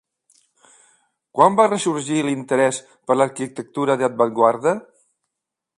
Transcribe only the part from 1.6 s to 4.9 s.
ressorgir l'interès per l'arquitectura d'avantguarda?